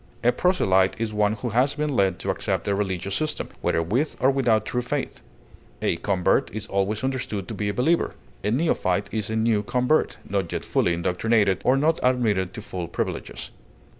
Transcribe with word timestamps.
A 0.23 0.31
proselyte 0.31 0.95
is 0.99 1.13
one 1.13 1.33
who 1.33 1.49
has 1.49 1.75
been 1.75 1.95
led 1.95 2.17
to 2.17 2.31
accept 2.31 2.67
a 2.67 2.73
religious 2.73 3.13
system, 3.13 3.49
whether 3.61 3.83
with 3.83 4.17
or 4.19 4.31
without 4.31 4.65
true 4.65 4.81
faith; 4.81 5.21
a 5.79 5.97
convert 5.97 6.49
is 6.55 6.65
always 6.65 7.03
understood 7.03 7.47
to 7.47 7.53
be 7.53 7.69
a 7.69 7.73
believer. 7.75 8.15
A 8.43 8.49
neophyte 8.49 9.09
is 9.13 9.29
a 9.29 9.35
new 9.35 9.61
convert, 9.61 10.17
not 10.27 10.51
yet 10.51 10.65
fully 10.65 10.95
indoctrinated, 10.95 11.61
or 11.63 11.77
not 11.77 11.99
admitted 12.01 12.51
to 12.55 12.63
full 12.63 12.87
privileges. 12.87 13.51